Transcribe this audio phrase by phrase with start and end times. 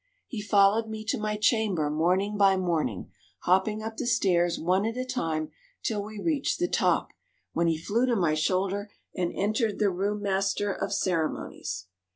[0.25, 3.11] He followed me to my chamber morning by morning,
[3.41, 5.51] hopping up the stairs one at a time
[5.83, 7.11] till we reached the top,
[7.53, 11.85] when he flew to my shoulder and entered the room master of ceremonies.